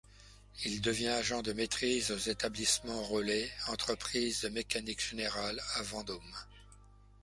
Il 0.65 0.81
devient 0.81 1.09
agent 1.09 1.43
de 1.43 1.53
maîtrise 1.53 2.09
aux 2.09 2.17
établissements 2.17 3.03
Rollet, 3.03 3.47
entreprise 3.67 4.41
de 4.41 4.49
mécanique 4.49 4.99
générale, 4.99 5.61
à 5.75 5.83
Vendôme. 5.83 6.35